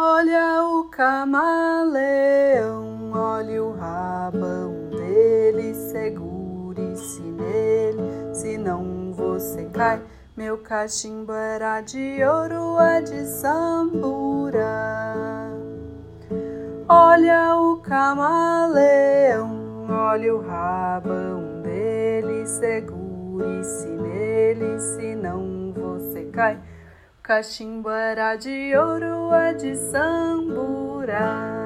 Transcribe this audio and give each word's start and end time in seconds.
Olha 0.00 0.62
o 0.62 0.84
camaleão, 0.84 1.50
olha 3.12 3.64
o 3.64 3.72
rabão 3.72 4.90
dele, 4.90 5.74
segure-se 5.74 7.20
nele, 7.20 8.32
senão 8.32 9.12
você 9.12 9.64
cai. 9.64 10.00
Meu 10.36 10.58
cachimbo 10.58 11.32
era 11.32 11.80
de 11.80 12.22
ouro, 12.22 12.78
é 12.80 13.00
de 13.00 13.26
sambura. 13.26 14.62
Olha 16.88 17.56
o 17.56 17.78
camaleão, 17.78 19.50
olha 19.90 20.32
o 20.32 20.40
rabão 20.40 21.60
dele, 21.60 22.46
segure-se 22.46 23.88
nele, 23.88 24.78
senão 24.78 25.72
você 25.74 26.26
cai. 26.26 26.56
Cachimbo 27.28 27.90
era 27.90 28.36
de 28.36 28.74
ouro, 28.74 29.34
é 29.34 29.52
de 29.52 29.76
sambura. 29.76 31.57